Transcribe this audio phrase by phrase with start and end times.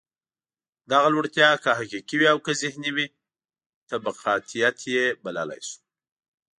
[0.91, 3.07] دغه لوړتیا که حقیقي وي او که ذهني وي،
[3.89, 5.77] طبقاتيت یې بللای شو.